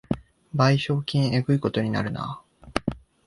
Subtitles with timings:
[0.55, 2.41] 賠償金えぐいことになるな